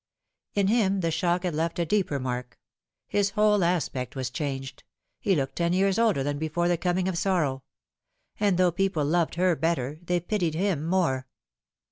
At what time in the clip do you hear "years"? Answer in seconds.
5.73-5.99